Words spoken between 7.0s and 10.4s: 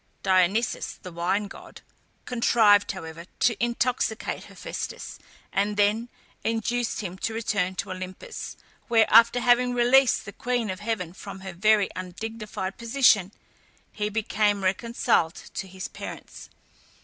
him to return to Olympus, where, after having released the